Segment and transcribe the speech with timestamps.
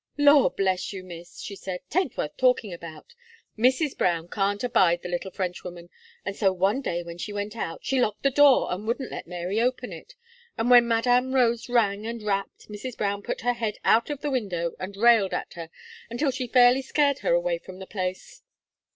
[0.17, 3.13] "Law bless you, Miss!" she said, '"tain't worth talking about.
[3.55, 3.95] Mrs.
[3.95, 5.89] Brown can't abide the little Frenchwoman;
[6.25, 9.27] and so, one day when she went out, she locked the door, and wouldn't let
[9.27, 10.15] Mary open it;
[10.57, 12.97] and when Madame Rose rang and rapped, Mrs.
[12.97, 15.69] Brown put her head out of the window, and railed at her,
[16.09, 18.41] until she fairly scared her away from the place."